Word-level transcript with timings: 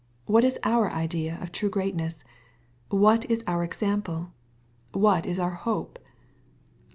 what 0.25 0.43
is 0.43 0.57
our 0.63 0.89
idea 0.91 1.37
of 1.43 1.51
true 1.51 1.69
greatness? 1.69 2.23
what 2.89 3.23
is 3.29 3.43
our 3.45 3.63
example? 3.63 4.31
what 4.93 5.27
is 5.27 5.37
our 5.37 5.51
hope? 5.53 5.99